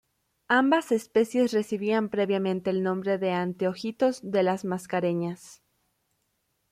Ambas 0.47 0.91
especies 0.91 1.51
recibían 1.53 2.09
previamente 2.09 2.71
el 2.71 2.81
nombre 2.81 3.19
de 3.19 3.33
Anteojitos 3.33 4.19
de 4.23 4.41
las 4.41 4.65
Mascareñas. 4.65 5.61